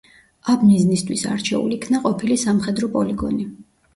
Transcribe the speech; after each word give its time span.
ამ 0.53 0.61
მიზნისთვის 0.67 1.25
არჩეულ 1.33 1.75
იქნა 1.77 2.01
ყოფილი 2.05 2.37
სამხედრო 2.45 2.91
პოლიგონი. 2.97 3.49